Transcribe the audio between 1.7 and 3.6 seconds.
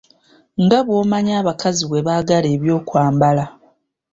bwe baagala eby'okwambala.